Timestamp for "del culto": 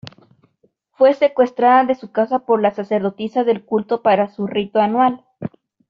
3.45-4.01